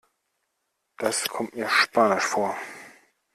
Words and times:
Das 0.97 1.29
kommt 1.29 1.53
mir 1.55 1.69
spanisch 1.69 2.23
vor. 2.23 2.57